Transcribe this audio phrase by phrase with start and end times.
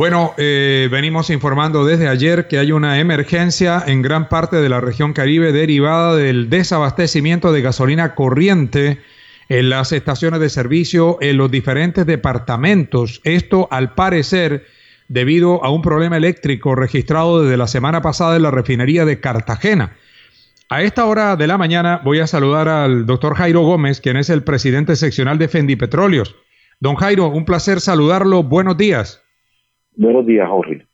[0.00, 4.80] Bueno, eh, venimos informando desde ayer que hay una emergencia en gran parte de la
[4.80, 9.02] región Caribe derivada del desabastecimiento de gasolina corriente
[9.50, 13.20] en las estaciones de servicio en los diferentes departamentos.
[13.24, 14.64] Esto, al parecer,
[15.08, 19.98] debido a un problema eléctrico registrado desde la semana pasada en la refinería de Cartagena.
[20.70, 24.30] A esta hora de la mañana voy a saludar al doctor Jairo Gómez, quien es
[24.30, 26.36] el presidente seccional de Fendipetróleos.
[26.80, 28.42] Don Jairo, un placer saludarlo.
[28.42, 29.24] Buenos días.
[29.96, 30.86] Buenos días, Jorge.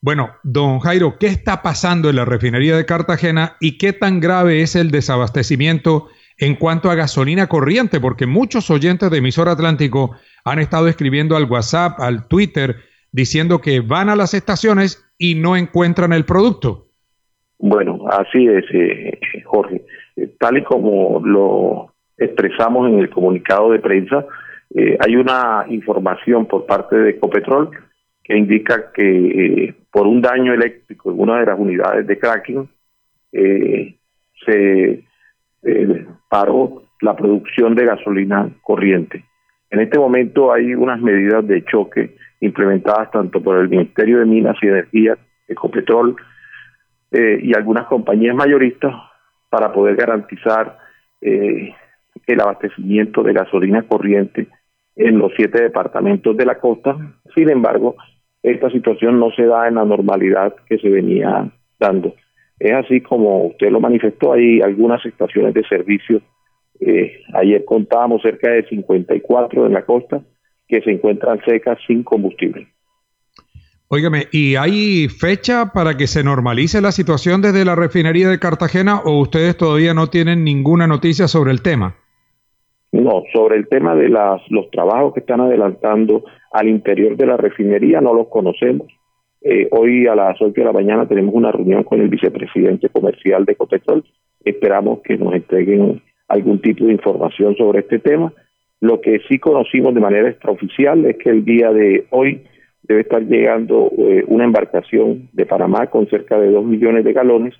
[0.00, 4.62] Bueno, don Jairo, ¿qué está pasando en la refinería de Cartagena y qué tan grave
[4.62, 6.06] es el desabastecimiento
[6.38, 7.98] en cuanto a gasolina corriente?
[7.98, 10.12] Porque muchos oyentes de emisor Atlántico
[10.44, 12.76] han estado escribiendo al WhatsApp, al Twitter,
[13.10, 16.86] diciendo que van a las estaciones y no encuentran el producto.
[17.58, 19.84] Bueno, así es, eh, Jorge.
[20.16, 24.24] Eh, tal y como lo expresamos en el comunicado de prensa,
[24.74, 27.70] eh, hay una información por parte de Ecopetrol
[28.28, 32.68] que indica que por un daño eléctrico en una de las unidades de cracking
[34.44, 35.02] se
[36.28, 39.24] paró la producción de gasolina corriente.
[39.70, 44.56] En este momento hay unas medidas de choque implementadas tanto por el Ministerio de Minas
[44.62, 46.16] y Energía, Ecopetrol
[47.10, 48.94] eh, y algunas compañías mayoristas
[49.48, 50.78] para poder garantizar
[51.20, 51.74] eh,
[52.26, 54.46] el abastecimiento de gasolina corriente
[54.96, 56.96] en los siete departamentos de la costa.
[57.34, 57.96] Sin embargo,
[58.42, 62.14] esta situación no se da en la normalidad que se venía dando.
[62.58, 66.20] Es así como usted lo manifestó, hay algunas estaciones de servicio.
[66.80, 70.22] Eh, ayer contábamos cerca de 54 en la costa
[70.66, 72.68] que se encuentran secas sin combustible.
[73.90, 79.00] Óigame, ¿y hay fecha para que se normalice la situación desde la refinería de Cartagena
[79.02, 81.96] o ustedes todavía no tienen ninguna noticia sobre el tema?
[82.92, 87.36] No, sobre el tema de las, los trabajos que están adelantando al interior de la
[87.36, 88.88] refinería no los conocemos.
[89.40, 93.44] Eh, hoy a las 8 de la mañana tenemos una reunión con el vicepresidente comercial
[93.44, 94.04] de Copetrol.
[94.44, 98.32] Esperamos que nos entreguen algún tipo de información sobre este tema
[98.80, 102.44] lo que sí conocimos de manera extraoficial es que el día de hoy
[102.82, 107.54] debe estar llegando eh, una embarcación de Panamá con cerca de dos millones de galones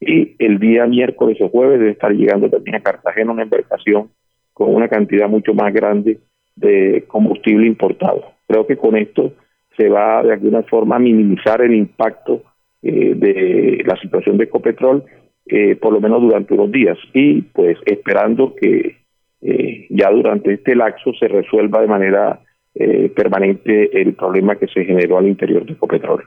[0.00, 4.10] y el día miércoles o jueves debe estar llegando también a Cartagena una embarcación
[4.52, 6.18] con una cantidad mucho más grande
[6.60, 8.22] de combustible importado.
[8.46, 9.32] Creo que con esto
[9.76, 12.42] se va de alguna forma a minimizar el impacto
[12.82, 15.04] eh, de la situación de Ecopetrol,
[15.46, 18.98] eh, por lo menos durante unos días, y pues esperando que
[19.42, 22.40] eh, ya durante este laxo se resuelva de manera
[22.74, 26.24] eh, permanente el problema que se generó al interior de Ecopetrol.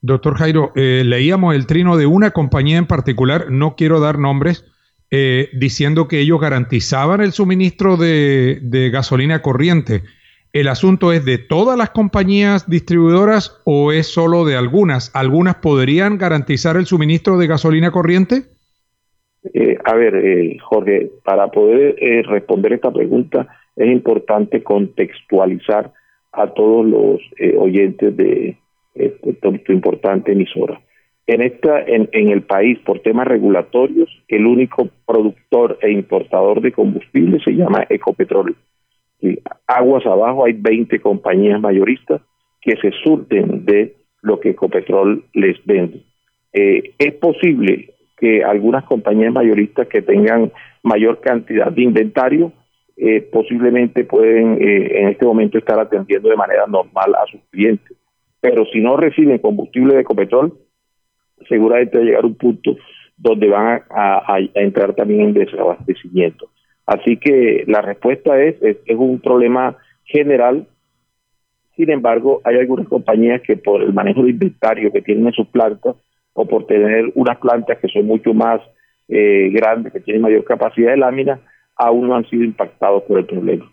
[0.00, 4.64] Doctor Jairo, eh, leíamos el trino de una compañía en particular, no quiero dar nombres,
[5.52, 10.02] diciendo que ellos garantizaban el suministro de, gasolina corriente.
[10.52, 15.10] ¿El asunto es de todas las compañías distribuidoras o es solo de algunas?
[15.14, 18.44] ¿Algunas podrían garantizar el suministro de gasolina corriente?
[19.52, 25.92] Eh, a ver, eh, Jorge, para poder eh, responder esta pregunta es importante contextualizar
[26.32, 27.20] a todos los
[27.58, 28.56] oyentes de
[28.94, 30.80] esta importante emisora.
[31.26, 36.72] En, esta, en, en el país, por temas regulatorios, el único productor e importador de
[36.72, 38.54] combustible se llama Ecopetrol.
[39.66, 42.20] Aguas abajo hay 20 compañías mayoristas
[42.60, 46.02] que se surten de lo que Ecopetrol les vende.
[46.52, 50.52] es posible que algunas compañías mayoristas que tengan
[50.82, 52.52] mayor cantidad de inventario
[52.96, 57.96] eh, posiblemente pueden eh, en este momento estar atendiendo de manera normal a sus clientes.
[58.40, 60.54] Pero si no reciben combustible de Ecopetrol,
[61.48, 62.76] seguramente va a llegar un punto
[63.16, 66.50] donde van a, entrar también en desabastecimiento.
[66.86, 70.66] Así que la respuesta es, es, un problema general.
[71.76, 75.46] Sin embargo, hay algunas compañías que por el manejo de inventario que tienen en sus
[75.48, 75.96] plantas
[76.34, 78.60] o por tener unas plantas que son mucho más
[79.08, 81.40] eh, grandes, que tienen mayor capacidad de lámina,
[81.76, 83.70] aún no han sido impactados por el problema.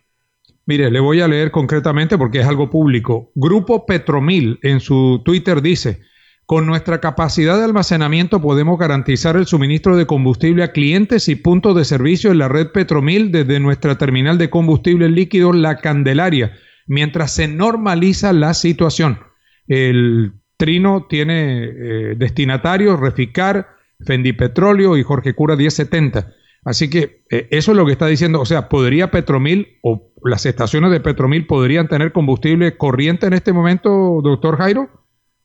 [0.66, 3.32] Mire, le voy a leer concretamente porque es algo público.
[3.36, 6.00] Grupo Petromil en su Twitter dice,
[6.46, 11.76] con nuestra capacidad de almacenamiento podemos garantizar el suministro de combustible a clientes y puntos
[11.76, 16.54] de servicio en la red Petromil desde nuestra terminal de combustible líquido La Candelaria
[16.88, 19.20] mientras se normaliza la situación.
[19.68, 23.70] El Trino tiene eh, destinatarios, Reficar,
[24.06, 26.34] Fendi Petróleo y Jorge Cura 1070.
[26.64, 28.42] Así que eh, eso es lo que está diciendo.
[28.42, 33.54] O sea, ¿podría Petromil o las estaciones de Petromil podrían tener combustible corriente en este
[33.54, 34.90] momento, doctor Jairo?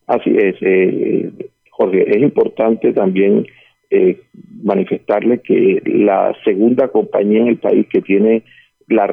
[0.06, 1.30] Así es, eh,
[1.70, 2.10] Jorge.
[2.10, 3.46] Es importante también
[3.90, 4.20] eh,
[4.62, 8.42] manifestarle que la segunda compañía en el país que tiene
[8.88, 9.12] la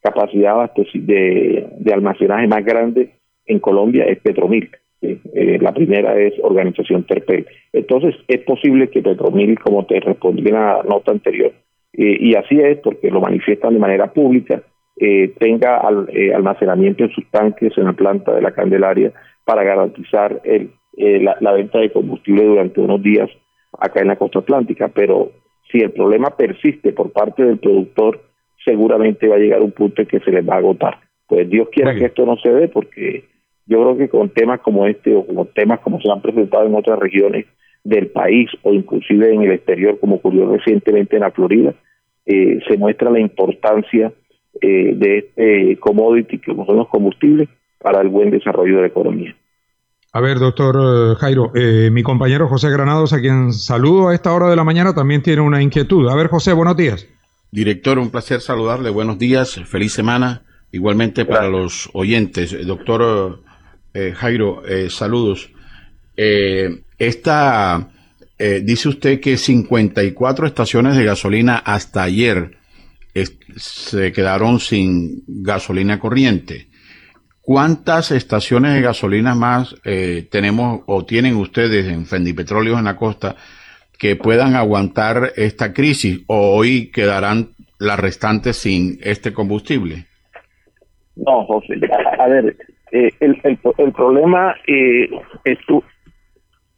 [0.00, 3.10] capacidad de, de almacenaje más grande
[3.46, 4.70] en Colombia es Petromil.
[5.02, 7.46] Eh, la primera es Organización Terpel.
[7.72, 11.52] Entonces, es posible que Petromil, como te respondí en la nota anterior,
[11.92, 14.62] eh, y así es porque lo manifiestan de manera pública,
[14.96, 15.80] eh, tenga
[16.34, 19.12] almacenamiento en sus tanques en la planta de la Candelaria
[19.44, 23.28] para garantizar el, la, la, venta de combustible durante unos días
[23.78, 24.88] acá en la costa atlántica.
[24.88, 25.32] Pero
[25.70, 28.20] si el problema persiste por parte del productor,
[28.64, 30.98] seguramente va a llegar un punto en que se les va a agotar.
[31.28, 33.24] Pues Dios quiera que esto no se dé porque
[33.66, 36.74] yo creo que con temas como este o como temas como se han presentado en
[36.74, 37.46] otras regiones
[37.82, 41.74] del país o inclusive en el exterior, como ocurrió recientemente en la Florida,
[42.26, 44.12] eh, se muestra la importancia
[44.60, 47.48] eh, de este commodity que son los combustibles
[47.78, 49.36] para el buen desarrollo de la economía.
[50.12, 51.52] A ver, doctor eh, Jairo,
[51.92, 55.42] mi compañero José Granados, a quien saludo a esta hora de la mañana, también tiene
[55.42, 56.08] una inquietud.
[56.08, 57.06] A ver, José, buenos días.
[57.50, 58.90] Director, un placer saludarle.
[58.90, 60.42] Buenos días, feliz semana.
[60.72, 62.66] Igualmente para los oyentes.
[62.66, 63.40] Doctor
[63.96, 65.48] eh, Jairo, eh, saludos.
[66.18, 67.88] Eh, esta,
[68.38, 72.58] dice usted que 54 estaciones de gasolina hasta ayer
[73.56, 76.66] se quedaron sin gasolina corriente.
[77.40, 79.74] ¿Cuántas estaciones de gasolina más
[80.30, 83.36] tenemos o tienen ustedes en Fendipetróleos en la costa
[83.98, 90.06] que puedan aguantar esta crisis o hoy quedarán las restantes sin este combustible?
[91.16, 91.74] No, José,
[92.18, 92.56] a ver,
[92.92, 95.08] eh, el, el, el, problema eh,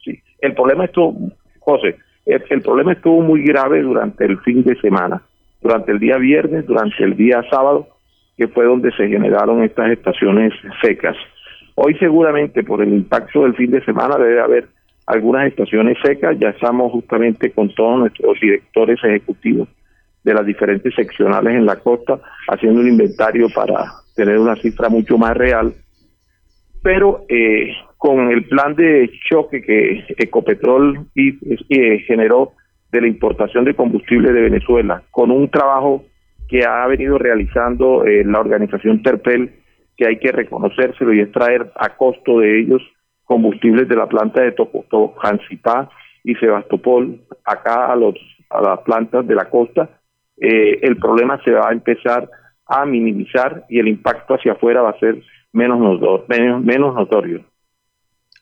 [0.05, 5.23] sí, el problema estuvo, José, el, problema estuvo muy grave durante el fin de semana,
[5.61, 7.89] durante el día viernes, durante el día sábado,
[8.37, 10.53] que fue donde se generaron estas estaciones
[10.83, 11.17] secas.
[11.75, 14.69] Hoy seguramente por el impacto del fin de semana debe haber
[15.07, 19.69] algunas estaciones secas, ya estamos justamente con todos nuestros directores ejecutivos
[20.23, 25.17] de las diferentes seccionales en la costa haciendo un inventario para tener una cifra mucho
[25.17, 25.73] más real
[26.83, 32.53] pero eh, con el plan de choque que Ecopetrol eh, generó
[32.91, 36.05] de la importación de combustible de Venezuela, con un trabajo
[36.49, 39.53] que ha venido realizando eh, la organización Terpel,
[39.97, 42.83] que hay que reconocérselo y extraer a costo de ellos
[43.25, 45.91] combustibles de la planta de Tocancipá
[46.25, 48.15] y Sebastopol acá a, los,
[48.49, 49.91] a las plantas de la costa,
[50.37, 52.31] el problema se va a empezar
[52.67, 55.79] a minimizar y el impacto hacia afuera va a ser menos,
[56.29, 57.45] menos, menos notorio.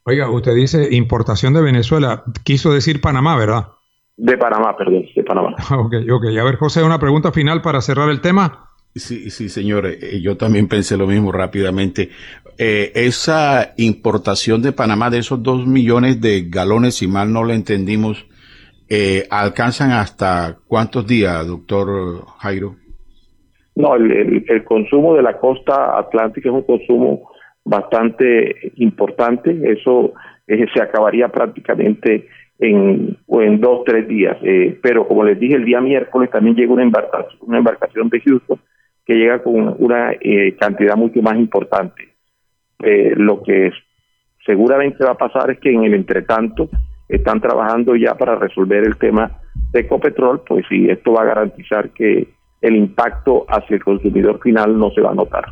[0.04, 3.68] Oiga, usted dice importación de Venezuela, quiso decir Panamá, ¿verdad?
[4.16, 5.54] De Panamá, perdón, de Panamá.
[5.78, 6.24] ok, ok.
[6.40, 8.70] A ver, José, una pregunta final para cerrar el tema.
[8.94, 9.86] Sí, sí, señor.
[9.86, 12.08] Eh, yo también pensé lo mismo rápidamente.
[12.58, 17.52] Eh, esa importación de Panamá de esos dos millones de galones, si mal no lo
[17.52, 18.26] entendimos,
[18.88, 22.76] eh, ¿alcanzan hasta cuántos días, doctor Jairo?
[23.74, 27.30] No, el, el, consumo de la costa atlántica es un consumo
[27.62, 29.50] bastante importante.
[29.70, 30.14] Eso
[30.46, 34.36] eh, se acabaría prácticamente en, o en dos, tres días.
[34.42, 38.20] Eh, pero como les dije, el día miércoles también llega una embarcación, una embarcación de
[38.20, 38.58] Houston
[39.04, 42.08] que llega con una eh, cantidad mucho más importante.
[42.78, 43.70] lo que
[44.44, 46.68] seguramente va a pasar es que en el entretanto
[47.08, 49.30] están trabajando ya para resolver el tema
[49.72, 52.28] de Ecopetrol, pues sí, esto va a garantizar que
[52.60, 55.44] el impacto hacia el consumidor final no se va a notar.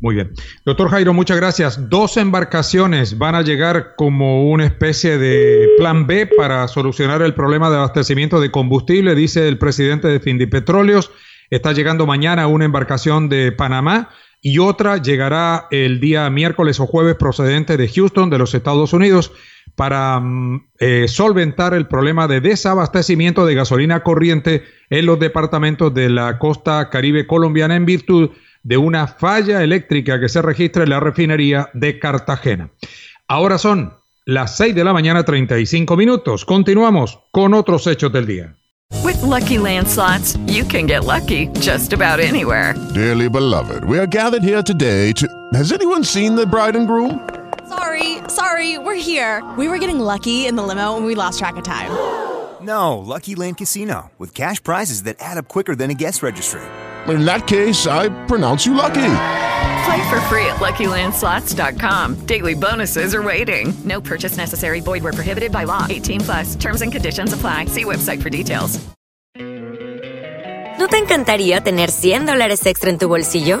[0.00, 0.32] Muy bien.
[0.64, 1.88] Doctor Jairo, muchas gracias.
[1.88, 7.70] Dos embarcaciones van a llegar como una especie de plan B para solucionar el problema
[7.70, 11.10] de abastecimiento de combustible, dice el presidente de Findipetróleos.
[11.50, 14.10] Está llegando mañana una embarcación de Panamá
[14.40, 19.32] y otra llegará el día miércoles o jueves procedente de Houston, de los Estados Unidos
[19.74, 26.10] para mm, eh, solventar el problema de desabastecimiento de gasolina corriente en los departamentos de
[26.10, 28.30] la costa caribe colombiana en virtud
[28.64, 32.70] de una falla eléctrica que se registra en la refinería de Cartagena.
[33.28, 33.94] Ahora son
[34.26, 36.44] las 6 de la mañana 35 minutos.
[36.44, 38.56] Continuamos con otros hechos del día.
[39.02, 42.74] With lucky landslots, you can get lucky just about anywhere.
[42.94, 45.26] Dearly beloved, we are gathered here today to.
[45.52, 47.20] Has anyone seen the bride and groom?
[47.68, 49.42] Sorry, sorry, we're here.
[49.58, 51.90] We were getting lucky in the limo and we lost track of time.
[52.62, 56.62] No, Lucky Land Casino, with cash prizes that add up quicker than a guest registry.
[57.08, 59.10] In that case, I pronounce you lucky.
[59.84, 62.26] Play for free at LuckyLandSlots.com.
[62.26, 63.74] Daily bonuses are waiting.
[63.84, 64.80] No purchase necessary.
[64.80, 65.86] Void were prohibited by law.
[65.88, 66.56] 18 plus.
[66.56, 67.66] Terms and conditions apply.
[67.66, 68.80] See website for details.
[70.78, 73.60] ¿No te encantaría tener 100 dólares extra en tu bolsillo?